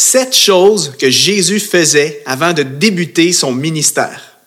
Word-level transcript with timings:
Sept 0.00 0.32
choses 0.32 0.92
que 0.96 1.10
Jésus 1.10 1.58
faisait 1.58 2.22
avant 2.24 2.52
de 2.52 2.62
débuter 2.62 3.32
son 3.32 3.50
ministère. 3.50 4.38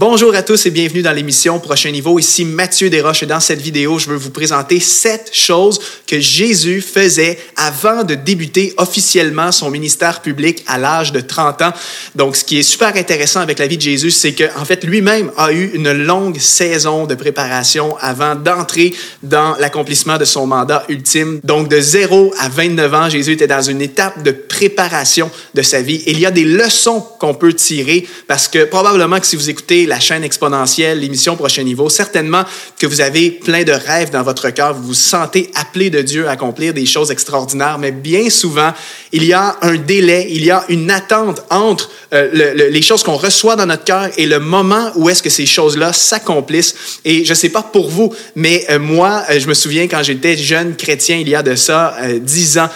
Bonjour 0.00 0.34
à 0.34 0.42
tous 0.42 0.64
et 0.64 0.70
bienvenue 0.70 1.02
dans 1.02 1.12
l'émission 1.12 1.58
Prochain 1.58 1.90
Niveau. 1.90 2.18
Ici 2.18 2.46
Mathieu 2.46 2.88
Desroches 2.88 3.22
et 3.24 3.26
dans 3.26 3.38
cette 3.38 3.60
vidéo, 3.60 3.98
je 3.98 4.08
veux 4.08 4.16
vous 4.16 4.30
présenter 4.30 4.80
sept 4.80 5.28
choses 5.30 5.78
que 6.06 6.18
Jésus 6.18 6.80
faisait 6.80 7.38
avant 7.54 8.02
de 8.02 8.14
débuter 8.14 8.72
officiellement 8.78 9.52
son 9.52 9.70
ministère 9.70 10.22
public 10.22 10.64
à 10.66 10.78
l'âge 10.78 11.12
de 11.12 11.20
30 11.20 11.60
ans. 11.60 11.72
Donc, 12.14 12.36
ce 12.36 12.44
qui 12.44 12.58
est 12.58 12.62
super 12.62 12.96
intéressant 12.96 13.40
avec 13.40 13.58
la 13.58 13.66
vie 13.66 13.76
de 13.76 13.82
Jésus, 13.82 14.10
c'est 14.10 14.32
qu'en 14.32 14.64
fait, 14.64 14.84
lui-même 14.84 15.30
a 15.36 15.52
eu 15.52 15.70
une 15.74 15.92
longue 15.92 16.38
saison 16.38 17.04
de 17.04 17.14
préparation 17.14 17.94
avant 18.00 18.34
d'entrer 18.34 18.94
dans 19.22 19.54
l'accomplissement 19.58 20.16
de 20.16 20.24
son 20.24 20.46
mandat 20.46 20.82
ultime. 20.88 21.40
Donc, 21.44 21.68
de 21.68 21.78
0 21.78 22.32
à 22.38 22.48
29 22.48 22.94
ans, 22.94 23.10
Jésus 23.10 23.32
était 23.32 23.46
dans 23.46 23.60
une 23.60 23.82
étape 23.82 24.22
de 24.22 24.30
préparation 24.30 25.30
de 25.52 25.60
sa 25.60 25.82
vie. 25.82 26.02
Il 26.06 26.18
y 26.18 26.24
a 26.24 26.30
des 26.30 26.44
leçons 26.44 27.06
qu'on 27.18 27.34
peut 27.34 27.52
tirer 27.52 28.08
parce 28.26 28.48
que 28.48 28.64
probablement 28.64 29.20
que 29.20 29.26
si 29.26 29.36
vous 29.36 29.50
écoutez 29.50 29.88
la 29.90 30.00
chaîne 30.00 30.22
exponentielle, 30.24 31.00
l'émission 31.00 31.36
Prochain 31.36 31.64
Niveau, 31.64 31.88
certainement 31.90 32.44
que 32.78 32.86
vous 32.86 33.00
avez 33.00 33.30
plein 33.32 33.64
de 33.64 33.72
rêves 33.72 34.10
dans 34.10 34.22
votre 34.22 34.48
cœur, 34.50 34.72
vous 34.72 34.88
vous 34.88 34.94
sentez 34.94 35.50
appelé 35.56 35.90
de 35.90 36.00
Dieu 36.00 36.28
à 36.28 36.32
accomplir 36.32 36.72
des 36.72 36.86
choses 36.86 37.10
extraordinaires, 37.10 37.78
mais 37.78 37.90
bien 37.90 38.30
souvent, 38.30 38.72
il 39.12 39.24
y 39.24 39.32
a 39.32 39.56
un 39.62 39.74
délai, 39.74 40.28
il 40.30 40.44
y 40.44 40.50
a 40.50 40.64
une 40.68 40.90
attente 40.90 41.42
entre 41.50 41.90
euh, 42.14 42.68
les 42.70 42.82
choses 42.82 43.02
qu'on 43.02 43.16
reçoit 43.16 43.56
dans 43.56 43.66
notre 43.66 43.84
cœur 43.84 44.08
et 44.16 44.26
le 44.26 44.38
moment 44.38 44.92
où 44.94 45.08
est-ce 45.08 45.22
que 45.22 45.30
ces 45.30 45.46
choses-là 45.46 45.92
s'accomplissent. 45.92 46.74
Et 47.04 47.24
je 47.24 47.30
ne 47.30 47.34
sais 47.34 47.48
pas 47.48 47.62
pour 47.62 47.90
vous, 47.90 48.14
mais 48.36 48.64
euh, 48.70 48.78
moi, 48.78 49.24
euh, 49.28 49.40
je 49.40 49.48
me 49.48 49.54
souviens 49.54 49.88
quand 49.88 50.02
j'étais 50.04 50.36
jeune 50.36 50.76
chrétien, 50.76 51.16
il 51.16 51.28
y 51.28 51.34
a 51.34 51.42
de 51.42 51.56
ça 51.56 51.96
dix 52.20 52.58
ans, 52.58 52.68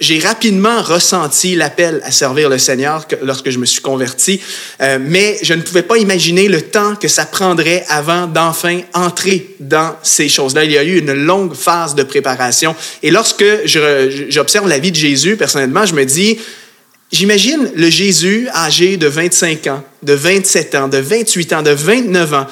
j'ai 0.00 0.20
rapidement 0.20 0.82
ressenti 0.82 1.56
l'appel 1.56 2.00
à 2.04 2.12
servir 2.12 2.48
le 2.48 2.58
Seigneur 2.58 3.06
lorsque 3.22 3.50
je 3.50 3.58
me 3.58 3.66
suis 3.66 3.80
converti, 3.80 4.40
mais 5.00 5.38
je 5.42 5.54
ne 5.54 5.62
pouvais 5.62 5.82
pas 5.82 5.98
imaginer 5.98 6.43
le 6.48 6.62
temps 6.62 6.96
que 6.96 7.08
ça 7.08 7.26
prendrait 7.26 7.84
avant 7.88 8.26
d'enfin 8.26 8.80
entrer 8.92 9.54
dans 9.60 9.96
ces 10.02 10.28
choses-là. 10.28 10.64
Il 10.64 10.72
y 10.72 10.78
a 10.78 10.84
eu 10.84 10.98
une 10.98 11.12
longue 11.12 11.54
phase 11.54 11.94
de 11.94 12.02
préparation. 12.02 12.74
Et 13.02 13.10
lorsque 13.10 13.44
j'observe 13.64 14.68
la 14.68 14.78
vie 14.78 14.90
de 14.90 14.96
Jésus, 14.96 15.36
personnellement, 15.36 15.86
je 15.86 15.94
me 15.94 16.04
dis, 16.04 16.38
j'imagine 17.12 17.70
le 17.74 17.90
Jésus 17.90 18.48
âgé 18.54 18.96
de 18.96 19.06
25 19.06 19.66
ans, 19.68 19.84
de 20.02 20.12
27 20.12 20.74
ans, 20.74 20.88
de 20.88 20.98
28 20.98 21.52
ans, 21.52 21.62
de 21.62 21.70
29 21.70 22.34
ans, 22.34 22.46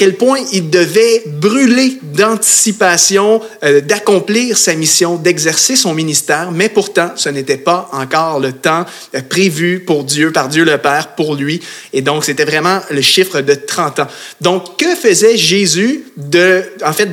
quel 0.00 0.14
point 0.14 0.38
il 0.50 0.70
devait 0.70 1.24
brûler 1.26 1.98
d'anticipation 2.02 3.42
euh, 3.62 3.82
d'accomplir 3.82 4.56
sa 4.56 4.74
mission, 4.74 5.16
d'exercer 5.16 5.76
son 5.76 5.92
ministère, 5.92 6.52
mais 6.52 6.70
pourtant, 6.70 7.10
ce 7.16 7.28
n'était 7.28 7.58
pas 7.58 7.86
encore 7.92 8.40
le 8.40 8.52
temps 8.54 8.86
euh, 9.14 9.20
prévu 9.20 9.80
pour 9.80 10.04
Dieu, 10.04 10.32
par 10.32 10.48
Dieu 10.48 10.64
le 10.64 10.78
Père, 10.78 11.14
pour 11.16 11.34
lui. 11.34 11.60
Et 11.92 12.00
donc, 12.00 12.24
c'était 12.24 12.46
vraiment 12.46 12.80
le 12.90 13.02
chiffre 13.02 13.42
de 13.42 13.52
30 13.52 13.98
ans. 13.98 14.06
Donc, 14.40 14.78
que 14.78 14.94
faisait 14.94 15.36
Jésus 15.36 16.06
de, 16.16 16.62
en 16.82 16.94
fait, 16.94 17.10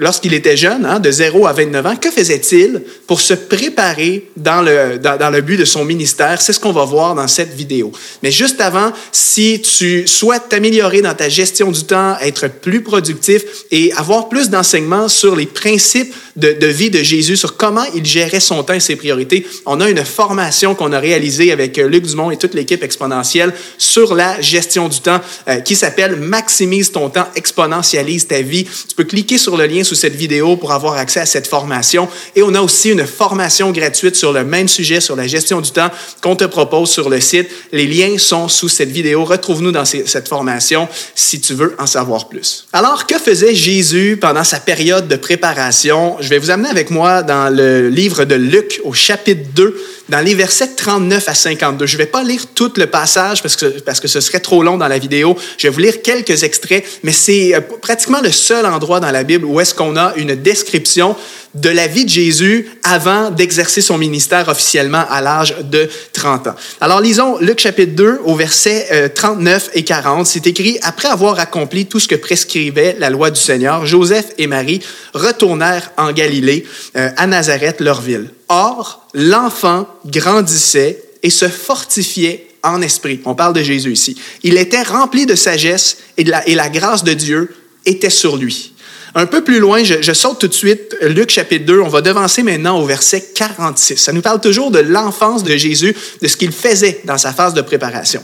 lorsqu'il 0.00 0.32
était 0.32 0.56
jeune, 0.56 0.86
hein, 0.86 0.98
de 0.98 1.10
0 1.10 1.46
à 1.46 1.52
29 1.52 1.86
ans? 1.86 1.96
Que 1.96 2.10
faisait-il 2.10 2.82
pour 3.06 3.20
se 3.20 3.34
préparer 3.34 4.30
dans 4.38 4.62
le, 4.62 4.98
dans, 4.98 5.18
dans 5.18 5.28
le 5.28 5.42
but 5.42 5.58
de 5.58 5.66
son 5.66 5.84
ministère? 5.84 6.40
C'est 6.40 6.54
ce 6.54 6.60
qu'on 6.60 6.72
va 6.72 6.86
voir 6.86 7.14
dans 7.14 7.28
cette 7.28 7.52
vidéo. 7.52 7.92
Mais 8.22 8.30
juste 8.30 8.62
avant, 8.62 8.92
si 9.12 9.60
tu 9.60 10.06
souhaites 10.06 10.48
t'améliorer 10.48 11.02
dans 11.02 11.14
ta 11.14 11.28
gestion 11.28 11.70
du 11.70 11.84
temps, 11.84 12.16
être 12.30 12.48
plus 12.48 12.82
productif 12.82 13.42
et 13.70 13.92
avoir 13.92 14.28
plus 14.28 14.48
d'enseignements 14.48 15.08
sur 15.08 15.36
les 15.36 15.46
principes 15.46 16.14
de, 16.36 16.66
vie 16.66 16.90
de 16.90 17.02
Jésus, 17.02 17.36
sur 17.36 17.56
comment 17.56 17.84
il 17.94 18.06
gérait 18.06 18.40
son 18.40 18.62
temps 18.62 18.74
et 18.74 18.80
ses 18.80 18.96
priorités. 18.96 19.46
On 19.66 19.80
a 19.80 19.90
une 19.90 20.04
formation 20.04 20.74
qu'on 20.74 20.92
a 20.92 20.98
réalisée 20.98 21.52
avec 21.52 21.78
euh, 21.78 21.88
Luc 21.88 22.06
Dumont 22.06 22.30
et 22.30 22.36
toute 22.36 22.54
l'équipe 22.54 22.82
exponentielle 22.82 23.52
sur 23.78 24.14
la 24.14 24.40
gestion 24.40 24.88
du 24.88 25.00
temps 25.00 25.20
euh, 25.48 25.60
qui 25.60 25.76
s'appelle 25.76 26.16
Maximise 26.16 26.92
ton 26.92 27.10
temps, 27.10 27.26
exponentialise 27.34 28.26
ta 28.26 28.40
vie. 28.42 28.64
Tu 28.64 28.94
peux 28.96 29.04
cliquer 29.04 29.38
sur 29.38 29.56
le 29.56 29.66
lien 29.66 29.84
sous 29.84 29.94
cette 29.94 30.14
vidéo 30.14 30.56
pour 30.56 30.72
avoir 30.72 30.94
accès 30.94 31.20
à 31.20 31.26
cette 31.26 31.46
formation. 31.46 32.08
Et 32.36 32.42
on 32.42 32.54
a 32.54 32.60
aussi 32.60 32.90
une 32.90 33.06
formation 33.06 33.70
gratuite 33.70 34.16
sur 34.16 34.32
le 34.32 34.44
même 34.44 34.68
sujet, 34.68 35.00
sur 35.00 35.16
la 35.16 35.26
gestion 35.26 35.60
du 35.60 35.70
temps, 35.70 35.90
qu'on 36.22 36.36
te 36.36 36.44
propose 36.44 36.90
sur 36.90 37.10
le 37.10 37.20
site. 37.20 37.48
Les 37.72 37.86
liens 37.86 38.16
sont 38.18 38.48
sous 38.48 38.68
cette 38.68 38.90
vidéo. 38.90 39.24
Retrouve-nous 39.24 39.72
dans 39.72 39.84
cette 39.84 40.28
formation 40.28 40.88
si 41.14 41.40
tu 41.40 41.54
veux 41.54 41.74
en 41.78 41.86
savoir 41.86 42.19
plus. 42.28 42.66
Alors, 42.72 43.06
que 43.06 43.18
faisait 43.18 43.54
Jésus 43.54 44.18
pendant 44.20 44.44
sa 44.44 44.60
période 44.60 45.08
de 45.08 45.16
préparation? 45.16 46.16
Je 46.20 46.28
vais 46.28 46.38
vous 46.38 46.50
amener 46.50 46.68
avec 46.68 46.90
moi 46.90 47.22
dans 47.22 47.54
le 47.54 47.88
livre 47.88 48.24
de 48.24 48.34
Luc 48.34 48.80
au 48.84 48.92
chapitre 48.92 49.48
2, 49.54 49.76
dans 50.08 50.20
les 50.20 50.34
versets 50.34 50.74
39 50.76 51.28
à 51.28 51.34
52. 51.34 51.86
Je 51.86 51.94
ne 51.94 51.98
vais 51.98 52.06
pas 52.06 52.22
lire 52.22 52.42
tout 52.54 52.72
le 52.76 52.86
passage 52.86 53.42
parce 53.42 53.56
que, 53.56 53.80
parce 53.80 54.00
que 54.00 54.08
ce 54.08 54.20
serait 54.20 54.40
trop 54.40 54.62
long 54.62 54.76
dans 54.76 54.88
la 54.88 54.98
vidéo. 54.98 55.36
Je 55.56 55.68
vais 55.68 55.72
vous 55.72 55.80
lire 55.80 56.02
quelques 56.02 56.42
extraits, 56.42 56.84
mais 57.02 57.12
c'est 57.12 57.54
euh, 57.54 57.60
pratiquement 57.80 58.20
le 58.20 58.32
seul 58.32 58.66
endroit 58.66 59.00
dans 59.00 59.10
la 59.10 59.24
Bible 59.24 59.44
où 59.44 59.60
est-ce 59.60 59.74
qu'on 59.74 59.96
a 59.96 60.14
une 60.16 60.34
description 60.34 61.16
de 61.54 61.68
la 61.68 61.86
vie 61.86 62.04
de 62.04 62.10
Jésus 62.10 62.68
avant 62.84 63.30
d'exercer 63.30 63.80
son 63.80 63.98
ministère 63.98 64.48
officiellement 64.48 65.04
à 65.10 65.20
l'âge 65.20 65.56
de 65.64 65.88
30 66.12 66.46
ans. 66.46 66.54
Alors 66.80 67.00
lisons 67.00 67.38
Luc 67.40 67.58
chapitre 67.58 67.94
2 67.94 68.20
au 68.24 68.36
verset 68.36 69.10
39 69.14 69.64
euh, 69.64 69.78
et 69.78 69.82
40. 69.82 70.26
C'est 70.26 70.46
écrit, 70.46 70.78
Après 70.82 71.08
avoir 71.08 71.38
accompli 71.40 71.86
tout 71.86 71.98
ce 71.98 72.06
que 72.10 72.16
prescrivait 72.16 72.96
la 72.98 73.08
loi 73.08 73.30
du 73.30 73.40
Seigneur, 73.40 73.86
Joseph 73.86 74.32
et 74.36 74.48
Marie 74.48 74.80
retournèrent 75.14 75.92
en 75.96 76.10
Galilée, 76.10 76.66
euh, 76.96 77.08
à 77.16 77.28
Nazareth, 77.28 77.80
leur 77.80 78.00
ville. 78.00 78.30
Or, 78.48 79.06
l'enfant 79.14 79.86
grandissait 80.06 81.04
et 81.22 81.30
se 81.30 81.46
fortifiait 81.46 82.48
en 82.64 82.82
esprit. 82.82 83.20
On 83.26 83.36
parle 83.36 83.54
de 83.54 83.62
Jésus 83.62 83.92
ici. 83.92 84.16
Il 84.42 84.58
était 84.58 84.82
rempli 84.82 85.24
de 85.24 85.36
sagesse 85.36 85.98
et, 86.16 86.24
la, 86.24 86.46
et 86.48 86.56
la 86.56 86.68
grâce 86.68 87.04
de 87.04 87.12
Dieu 87.12 87.54
était 87.86 88.10
sur 88.10 88.36
lui. 88.36 88.72
Un 89.14 89.26
peu 89.26 89.44
plus 89.44 89.60
loin, 89.60 89.84
je, 89.84 90.12
saute 90.12 90.40
tout 90.40 90.48
de 90.48 90.54
suite, 90.54 90.96
Luc 91.02 91.30
chapitre 91.30 91.64
2, 91.64 91.80
on 91.80 91.88
va 91.88 92.00
devancer 92.00 92.42
maintenant 92.42 92.80
au 92.80 92.86
verset 92.86 93.24
46. 93.36 93.98
Ça 93.98 94.12
nous 94.12 94.20
parle 94.20 94.40
toujours 94.40 94.72
de 94.72 94.80
l'enfance 94.80 95.44
de 95.44 95.56
Jésus, 95.56 95.94
de 96.20 96.26
ce 96.26 96.36
qu'il 96.36 96.50
faisait 96.50 97.02
dans 97.04 97.18
sa 97.18 97.32
phase 97.32 97.54
de 97.54 97.60
préparation. 97.60 98.22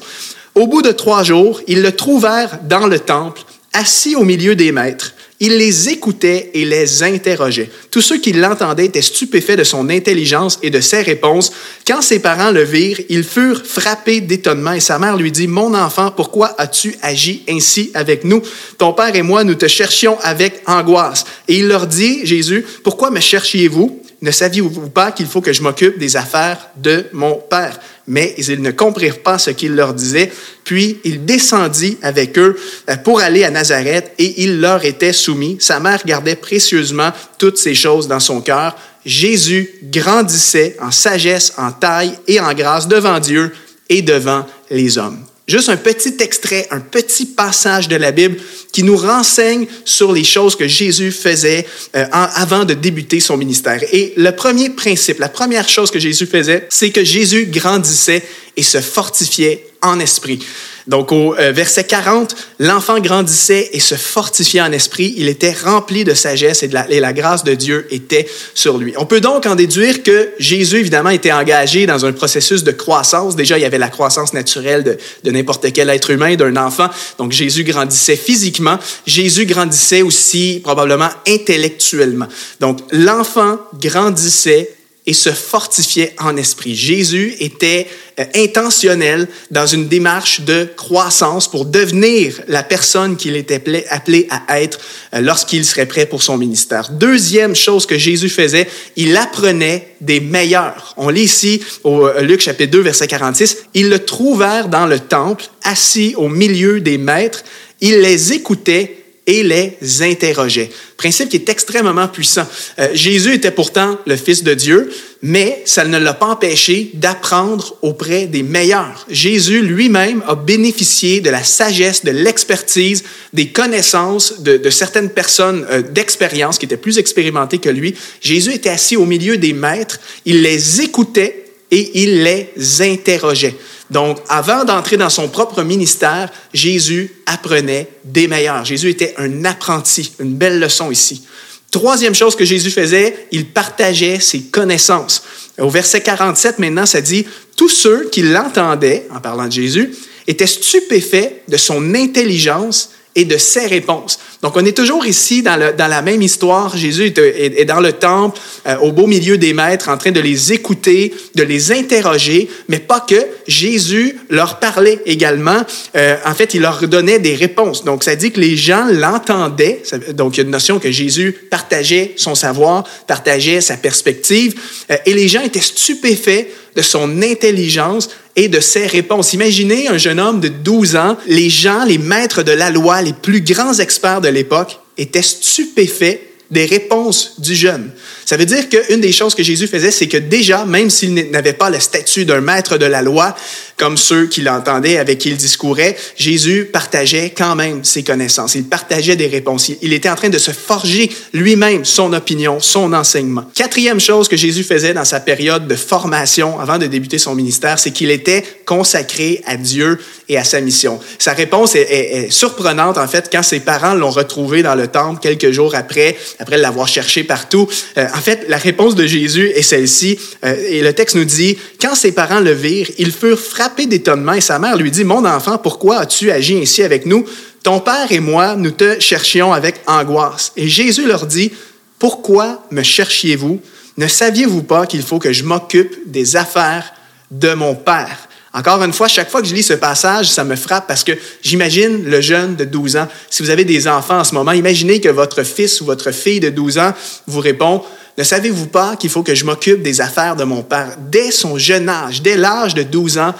Au 0.57 0.67
bout 0.67 0.83
de 0.83 0.91
trois 0.91 1.23
jours, 1.23 1.61
ils 1.69 1.83
le 1.83 1.93
trouvèrent 1.93 2.59
dans 2.65 2.87
le 2.87 2.99
temple, 2.99 3.43
assis 3.77 4.17
au 4.17 4.25
milieu 4.25 4.57
des 4.57 4.73
maîtres 4.73 5.15
il 5.39 5.59
les 5.59 5.91
écoutait 5.91 6.51
et 6.55 6.65
les 6.65 7.03
interrogeait. 7.03 7.69
Tous 7.91 8.01
ceux 8.01 8.19
qui 8.19 8.33
l'entendaient 8.33 8.87
étaient 8.87 9.03
stupéfaits 9.03 9.59
de 9.59 9.65
son 9.65 9.91
intelligence 9.91 10.59
et 10.63 10.71
de 10.71 10.81
ses 10.81 11.03
réponses. 11.03 11.53
Quand 11.87 12.01
ses 12.01 12.21
parents 12.21 12.53
le 12.53 12.63
virent, 12.63 13.01
ils 13.11 13.25
furent 13.25 13.65
frappés 13.65 14.23
d'étonnement 14.23 14.73
et 14.73 14.81
sa 14.81 14.99
mère 14.99 15.17
lui 15.17 15.31
dit, 15.31 15.47
Mon 15.47 15.75
enfant, 15.75 16.11
pourquoi 16.11 16.55
as-tu 16.59 16.97
agi 17.03 17.43
ainsi 17.51 17.91
avec 17.93 18.25
nous? 18.25 18.41
Ton 18.79 18.95
père 18.95 19.15
et 19.15 19.23
moi, 19.23 19.45
nous 19.45 19.55
te 19.55 19.69
cherchions 19.69 20.19
avec 20.23 20.63
angoisse. 20.67 21.27
Et 21.49 21.59
il 21.59 21.69
leur 21.69 21.87
dit, 21.87 22.25
Jésus, 22.25 22.65
Pourquoi 22.83 23.11
me 23.11 23.21
cherchiez-vous? 23.21 24.01
Ne 24.22 24.31
saviez-vous 24.31 24.88
pas 24.88 25.12
qu'il 25.12 25.27
faut 25.27 25.43
que 25.43 25.53
je 25.53 25.62
m'occupe 25.62 25.99
des 25.99 26.16
affaires 26.16 26.71
de 26.77 27.04
mon 27.12 27.34
Père? 27.34 27.78
Mais 28.06 28.34
ils 28.38 28.62
ne 28.62 28.71
comprirent 28.71 29.22
pas 29.22 29.38
ce 29.38 29.50
qu'il 29.50 29.75
leur 29.75 29.93
disait. 29.93 30.32
Puis 30.65 31.00
il 31.04 31.25
descendit 31.27 31.99
avec 32.00 32.38
eux 32.38 32.56
euh, 32.88 32.97
pour 32.97 33.21
aller 33.21 33.44
à 33.44 33.50
Nazareth 33.50 34.12
et 34.19 34.43
il 34.43 34.60
leur 34.60 34.84
était 34.84 35.12
soumis. 35.12 35.59
Sa 35.60 35.81
mère 35.81 36.03
gardait 36.06 36.37
précieusement 36.37 37.10
toutes 37.38 37.59
ces 37.59 37.75
choses 37.75 38.09
dans 38.09 38.21
son 38.21 38.41
cœur. 38.41 38.77
Jésus 39.04 39.75
grandissait 39.82 40.77
en 40.81 40.91
sagesse, 40.91 41.53
en 41.59 41.72
taille 41.72 42.16
et 42.27 42.41
en 42.41 42.54
grâce 42.54 42.88
devant 42.88 43.21
Dieu 43.21 43.53
et 43.88 44.03
devant 44.03 44.47
les 44.71 44.98
hommes. 44.98 45.26
Juste 45.49 45.69
un 45.69 45.77
petit 45.77 46.17
extrait, 46.19 46.67
un 46.73 46.81
petit 46.81 47.25
passage 47.25 47.87
de 47.87 47.95
la 47.95 48.11
Bible 48.11 48.37
qui 48.73 48.83
nous 48.83 48.97
renseigne 48.97 49.67
sur 49.84 50.12
les 50.12 50.25
choses 50.25 50.57
que 50.57 50.67
Jésus 50.67 51.12
faisait 51.12 51.65
euh, 51.95 52.05
avant 52.11 52.65
de 52.65 52.75
débuter 52.75 53.21
son 53.21 53.37
ministère. 53.37 53.81
Et 53.93 54.13
le 54.16 54.33
premier 54.33 54.71
principe, 54.71 55.21
la 55.21 55.28
première 55.28 55.69
chose 55.69 55.93
que 55.93 56.01
Jésus 56.01 56.27
faisait, 56.27 56.66
c'est 56.69 56.91
que 56.91 57.04
Jésus 57.04 57.47
grandissait 57.47 58.25
et 58.57 58.65
se 58.65 58.81
fortifiait 58.81 59.69
en 59.86 60.00
esprit. 60.00 60.41
Donc 60.86 61.10
au 61.10 61.34
euh, 61.34 61.50
verset 61.50 61.84
40, 61.84 62.36
l'enfant 62.60 63.00
grandissait 63.00 63.71
et 63.72 63.80
se 63.80 63.97
fortifiait 63.97 64.60
en 64.60 64.71
esprit. 64.71 65.15
Il 65.16 65.28
était 65.28 65.53
rempli 65.53 66.04
de 66.04 66.15
sagesse 66.15 66.62
et, 66.62 66.68
de 66.68 66.74
la, 66.74 67.12
grâce 67.12 67.42
de 67.42 67.54
Dieu 67.54 67.86
était 67.91 68.28
sur 68.54 68.78
lui. 68.78 68.94
On 68.97 69.04
peut 69.04 69.21
donc 69.21 69.47
en 69.47 69.56
déduire 69.56 70.04
que 70.04 70.30
Jésus, 70.38 70.78
évidemment, 70.78 71.10
était 71.10 71.33
engagé 71.33 71.86
dans 71.86 72.04
un 72.06 72.12
processus 72.12 72.62
de 72.62 72.71
croissance. 72.71 73.34
Déjà, 73.34 73.59
il 73.59 73.62
y 73.62 73.65
avait 73.65 73.78
la 73.78 73.88
croissance 73.88 74.33
naturelle 74.33 74.98
de 75.24 75.30
n'importe 75.30 75.72
quel 75.72 75.91
être 75.91 76.10
humain, 76.10 76.36
d'un 76.36 76.56
enfant. 76.56 76.88
Donc 77.18 77.33
Jésus 77.33 77.65
grandissait 77.65 78.16
physiquement. 78.16 78.78
Jésus 79.06 79.47
grandissait 79.47 80.03
aussi 80.03 80.60
probablement 80.62 81.10
intellectuellement. 81.27 82.28
Donc 82.60 82.78
l'enfant 82.92 83.59
grandissait 83.80 84.76
et 85.07 85.13
se 85.13 85.31
fortifiait 85.31 86.15
en 86.19 86.37
esprit. 86.37 86.75
Jésus 86.75 87.37
était 87.39 87.87
euh, 88.19 88.25
intentionnel 88.35 89.29
dans 89.51 89.67
une 89.67 89.87
démarche 89.87 90.41
de 90.41 90.69
croissance 90.77 91.49
pour 91.49 91.65
devenir 91.65 92.41
la 92.49 92.63
personne 92.63 93.17
qu'il 93.17 93.37
était 93.37 93.63
appelé 93.91 94.27
à 94.31 94.61
être 94.61 94.81
euh, 95.15 95.21
lorsqu'il 95.21 95.65
serait 95.65 95.87
prêt 95.87 96.07
pour 96.07 96.23
son 96.23 96.37
ministère. 96.37 96.91
Deuxième 96.91 97.55
chose 97.55 97.87
que 97.87 97.97
Jésus 97.97 98.29
faisait, 98.29 98.69
il 98.97 99.17
apprenait 99.17 99.95
des 100.01 100.21
meilleurs. 100.21 100.95
On 100.97 101.09
lit 101.09 101.23
ici 101.23 101.63
au 101.85 102.07
euh, 102.07 102.23
Luc 102.23 102.41
chapitre 102.41 102.73
2 102.73 102.81
verset 102.81 103.07
46, 103.07 103.59
ils 103.75 103.89
le 103.89 104.01
trouvèrent 104.01 104.69
dans 104.69 104.87
le 104.87 104.99
temple, 104.99 105.45
assis 105.63 106.15
au 106.17 106.29
milieu 106.29 106.81
des 106.81 106.99
maîtres, 106.99 107.45
il 107.81 108.01
les 108.01 108.33
écoutait 108.33 109.06
et 109.27 109.43
les 109.43 109.77
interrogeait. 110.03 110.71
Principe 110.97 111.28
qui 111.28 111.37
est 111.37 111.49
extrêmement 111.49 112.09
puissant. 112.09 112.47
Euh, 112.78 112.89
Jésus 112.95 113.34
était 113.34 113.51
pourtant 113.51 113.99
le 114.07 114.17
Fils 114.17 114.45
de 114.45 114.55
Dieu, 114.55 114.91
mais 115.21 115.63
ça 115.65 115.84
ne 115.84 115.99
l'a 115.99 116.15
pas 116.15 116.27
empêché 116.27 116.91
d'apprendre 116.95 117.77
auprès 117.83 118.27
des 118.27 118.43
meilleurs. 118.43 119.05
Jésus 119.11 119.63
lui-même 119.63 120.23
a 120.27 120.37
bénéficié 120.37 121.21
de 121.21 121.31
la 121.31 121.43
sagesse, 121.43 122.05
de 122.05 122.13
l'expertise, 122.13 123.03
des 123.33 123.49
connaissances 123.49 124.41
de, 124.41 124.71
certaines 124.71 125.11
personnes 125.11 125.67
euh, 125.71 125.83
d'expérience 125.83 126.59
qui 126.59 126.67
étaient 126.67 126.77
plus 126.77 126.99
expérimentées 126.99 127.59
que 127.59 127.71
lui. 127.71 127.95
Jésus 128.21 128.53
était 128.53 128.71
assis 128.71 128.97
au 128.97 129.07
milieu 129.07 129.37
des 129.37 129.53
maîtres, 129.53 129.99
il 130.25 130.43
les 130.43 130.83
écoutait 130.83 131.46
et 131.71 132.03
il 132.03 132.22
les 132.22 132.53
interrogeait. 132.83 133.57
Donc, 133.91 134.18
avant 134.28 134.65
d'entrer 134.65 134.97
dans 134.97 135.10
son 135.10 135.28
propre 135.28 135.63
ministère, 135.63 136.30
Jésus 136.53 137.13
apprenait 137.27 137.89
des 138.04 138.27
meilleurs. 138.27 138.65
Jésus 138.65 138.91
était 138.91 139.15
un 139.18 139.45
apprenti, 139.45 140.13
une 140.18 140.34
belle 140.34 140.59
leçon 140.59 140.91
ici. 140.91 141.22
Troisième 141.71 142.15
chose 142.15 142.36
que 142.36 142.45
Jésus 142.45 142.71
faisait, 142.71 143.27
il 143.33 143.47
partageait 143.47 144.18
ses 144.21 144.42
connaissances. 144.42 145.22
Au 145.59 145.68
verset 145.68 146.01
47 146.01 146.59
maintenant, 146.59 146.86
ça 146.86 147.01
dit, 147.01 147.27
tous 147.57 147.69
ceux 147.69 148.09
qui 148.10 148.22
l'entendaient, 148.22 149.07
en 149.15 149.21
parlant 149.21 149.47
de 149.47 149.53
Jésus, 149.53 149.92
étaient 150.27 150.47
stupéfaits 150.47 151.42
de 151.48 151.57
son 151.57 151.95
intelligence 151.95 152.91
et 153.16 153.24
de 153.24 153.39
ses 153.39 153.66
réponses. 153.66 154.21
Donc, 154.42 154.57
on 154.57 154.65
est 154.65 154.77
toujours 154.77 155.07
ici 155.07 155.42
dans, 155.42 155.57
la 155.57 156.03
même 156.03 156.21
histoire. 156.21 156.77
Jésus 156.77 157.07
est, 157.07 157.18
est, 157.18 157.65
dans 157.65 157.80
le 157.80 157.92
temple, 157.92 158.39
euh, 158.66 158.77
au 158.78 158.92
beau 158.92 159.07
milieu 159.07 159.39
des 159.39 159.54
maîtres, 159.54 159.89
en 159.89 159.97
train 159.97 160.13
de 160.13 160.21
les 160.21 160.53
écouter, 160.53 161.15
de 161.34 161.42
les 161.42 161.72
interroger, 161.72 162.48
mais 162.68 162.78
pas 162.78 163.01
que. 163.01 163.16
Jésus 163.48 164.18
leur 164.28 164.59
parlait 164.59 165.01
également. 165.07 165.63
Euh, 165.97 166.16
en 166.27 166.34
fait, 166.34 166.53
il 166.54 166.60
leur 166.60 166.86
donnait 166.86 167.18
des 167.18 167.34
réponses. 167.34 167.84
Donc, 167.84 168.04
ça 168.04 168.15
dit 168.15 168.30
que 168.30 168.41
les 168.41 168.57
gens 168.57 168.86
l'entendaient. 168.91 169.83
Donc, 170.12 170.36
il 170.36 170.39
y 170.39 170.41
a 170.41 170.45
une 170.45 170.51
notion 170.51 170.78
que 170.78 170.91
Jésus 170.91 171.33
partageait 171.51 172.12
son 172.16 172.34
savoir, 172.34 172.84
partageait 173.07 173.62
sa 173.62 173.77
perspective, 173.78 174.54
euh, 174.91 174.97
et 175.07 175.15
les 175.15 175.28
gens 175.28 175.42
étaient 175.42 175.60
stupéfaits 175.60 176.48
de 176.77 176.83
son 176.83 177.22
intelligence 177.22 178.10
et 178.36 178.48
de 178.48 178.60
ses 178.60 178.86
réponses. 178.86 179.33
Imaginez 179.33 179.88
un 179.88 179.98
jeune 179.98 180.21
homme 180.21 180.41
de 180.41 180.48
12 180.48 180.97
ans, 180.97 181.16
les 181.27 181.50
gens, 181.50 181.84
les 181.84 181.98
maîtres 181.98 182.42
de 182.42 182.53
la 182.53 182.71
loi, 182.71 183.03
les 183.03 183.15
plus 183.15 183.41
grands 183.41 183.74
experts 183.74 184.21
de 184.21 184.28
l'époque 184.28 184.78
étaient 184.98 185.22
stupéfaits 185.22 186.21
des 186.50 186.66
réponses 186.66 187.41
du 187.41 187.54
jeune. 187.54 187.91
Ça 188.27 188.37
veut 188.37 188.45
dire 188.45 188.69
qu'une 188.69 189.01
des 189.01 189.13
choses 189.13 189.37
que 189.37 189.45
Jésus 189.45 189.69
faisait, 189.69 189.93
c'est 189.93 190.09
que 190.09 190.17
déjà, 190.17 190.65
même 190.65 190.91
s'il 190.91 191.15
n'avait 191.31 191.53
pas 191.53 191.71
le 191.71 191.78
statut 191.78 192.25
d'un 192.25 192.41
maître 192.41 192.77
de 192.77 192.84
la 192.84 193.01
loi, 193.01 193.37
comme 193.77 193.97
ceux 193.97 194.27
qui 194.27 194.41
l'entendaient, 194.41 194.99
avec 194.99 195.19
qui 195.19 195.28
il 195.28 195.37
discourait, 195.37 195.97
Jésus 196.17 196.69
partageait 196.73 197.33
quand 197.37 197.55
même 197.55 197.84
ses 197.84 198.03
connaissances. 198.03 198.57
Il 198.57 198.65
partageait 198.65 199.15
des 199.15 199.28
réponses. 199.28 199.71
Il 199.81 199.93
était 199.93 200.09
en 200.09 200.17
train 200.17 200.28
de 200.28 200.39
se 200.39 200.51
forger 200.51 201.09
lui-même 201.33 201.84
son 201.84 202.13
opinion, 202.15 202.59
son 202.59 202.93
enseignement. 202.95 203.45
Quatrième 203.55 204.01
chose 204.01 204.27
que 204.27 204.37
Jésus 204.37 204.65
faisait 204.65 204.95
dans 204.95 205.05
sa 205.05 205.21
période 205.21 205.69
de 205.69 205.77
formation 205.77 206.59
avant 206.59 206.79
de 206.79 206.87
débuter 206.87 207.19
son 207.19 207.37
ministère, 207.37 207.79
c'est 207.79 207.93
qu'il 207.93 208.11
était 208.11 208.43
consacré 208.65 209.41
à 209.47 209.57
Dieu 209.57 210.01
et 210.29 210.37
à 210.37 210.43
sa 210.43 210.61
mission. 210.61 210.99
Sa 211.21 211.33
réponse 211.33 211.77
est, 211.77 212.29
surprenante, 212.31 212.99
en 212.99 213.07
fait, 213.07 213.29
quand 213.31 213.45
ses 213.45 213.61
parents 213.61 213.95
l'ont 213.95 214.11
retrouvé 214.11 214.65
dans 214.65 214.75
le 214.75 214.89
temple 214.89 215.21
quelques 215.21 215.53
jours 215.53 215.77
après 215.77 216.17
après 216.41 216.59
l'avoir 216.59 216.89
cherché 216.89 217.22
partout. 217.22 217.69
Euh, 217.99 218.07
en 218.16 218.21
fait, 218.21 218.47
la 218.48 218.57
réponse 218.57 218.95
de 218.95 219.07
Jésus 219.07 219.51
est 219.54 219.63
celle-ci. 219.63 220.18
Euh, 220.45 220.57
et 220.68 220.83
le 220.83 220.92
texte 220.95 221.16
nous 221.16 221.24
dit, 221.24 221.59
quand 221.80 221.95
ses 221.95 222.13
parents 222.13 222.41
le 222.41 222.53
virent, 222.53 222.89
ils 222.98 223.13
furent 223.13 223.39
frappés 223.39 223.86
d'étonnement 223.86 224.33
et 224.33 224.41
sa 224.41 224.59
mère 224.59 224.77
lui 224.77 224.91
dit, 224.91 225.04
Mon 225.04 225.24
enfant, 225.24 225.59
pourquoi 225.59 225.98
as-tu 225.98 226.30
agi 226.30 226.59
ainsi 226.59 226.83
avec 226.83 227.04
nous? 227.04 227.27
Ton 227.63 227.80
père 227.80 228.10
et 228.10 228.21
moi, 228.21 228.57
nous 228.57 228.71
te 228.71 228.98
cherchions 229.01 229.53
avec 229.53 229.77
angoisse. 229.86 230.53
Et 230.57 230.68
Jésus 230.68 231.07
leur 231.07 231.27
dit, 231.27 231.53
Pourquoi 231.98 232.65
me 232.71 232.83
cherchiez-vous? 232.83 233.60
Ne 233.98 234.07
saviez-vous 234.07 234.62
pas 234.62 234.86
qu'il 234.86 235.03
faut 235.03 235.19
que 235.19 235.33
je 235.33 235.45
m'occupe 235.45 235.95
des 236.07 236.36
affaires 236.36 236.92
de 237.30 237.53
mon 237.53 237.74
Père? 237.74 238.28
Encore 238.57 238.83
une 238.83 238.95
fois, 238.95 239.07
chaque 239.07 239.31
fois 239.31 239.43
que 239.43 239.49
je 239.49 239.55
lis 239.55 239.63
ce 239.63 239.75
passage, 239.75 240.31
ça 240.31 240.43
me 240.43 240.57
frappe 240.57 240.87
parce 240.87 241.05
que 241.05 241.13
j'imagine 241.43 242.05
le 242.05 242.23
jeune 242.23 242.57
de 242.57 242.65
12 242.65 242.97
ans. 242.97 243.07
Si 243.29 243.43
vous 243.43 243.51
avez 243.51 243.67
des 243.67 243.87
enfants 243.87 244.21
en 244.21 244.25
ce 244.25 244.35
moment, 244.35 244.53
imaginez 244.53 244.99
que 244.99 245.11
votre 245.11 245.43
fils 245.43 245.83
ou 245.83 245.85
votre 245.85 246.11
fille 246.11 246.41
de 246.41 246.49
12 246.49 246.79
ans 246.79 246.95
vous 247.27 247.41
répond, 247.41 247.83
ne 248.17 248.25
savez-vous 248.25 248.69
pas 248.69 248.97
qu'il 248.97 249.11
faut 249.11 249.23
que 249.23 249.35
je 249.35 249.45
m'occupe 249.45 249.83
des 249.83 250.01
affaires 250.01 250.37
de 250.37 250.45
mon 250.45 250.63
père? 250.63 250.97
Dès 251.11 251.33
son 251.33 251.59
jeune 251.59 251.91
âge, 251.91 252.23
dès 252.23 252.39
l'âge 252.39 252.75
de 252.75 252.83
12 252.83 253.19
ans, 253.19 253.35